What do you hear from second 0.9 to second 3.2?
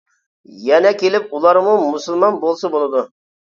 كېلىپ ئۇلارمۇ مۇسۇلمان بولسا بولىدۇ.